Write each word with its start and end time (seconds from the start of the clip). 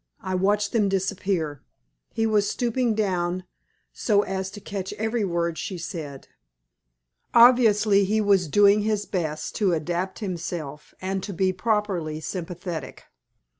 I 0.23 0.33
watched 0.33 0.71
them 0.71 0.89
disappear. 0.89 1.61
He 2.11 2.25
was 2.25 2.49
stooping 2.49 2.95
down 2.95 3.43
so 3.93 4.23
as 4.23 4.49
to 4.49 4.59
catch 4.59 4.93
every 4.93 5.23
word 5.23 5.59
she 5.59 5.77
said. 5.77 6.27
Obviously 7.35 8.03
he 8.03 8.19
was 8.19 8.47
doing 8.47 8.81
his 8.81 9.05
best 9.05 9.53
to 9.57 9.73
adapt 9.73 10.17
himself 10.17 10.95
and 11.01 11.21
to 11.21 11.33
be 11.33 11.53
properly 11.53 12.19
sympathetic. 12.19 13.03